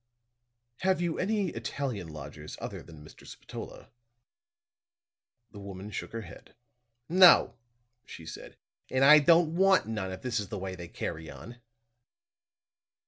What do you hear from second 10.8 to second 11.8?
carry on."